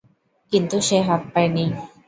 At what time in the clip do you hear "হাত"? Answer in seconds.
1.07-1.21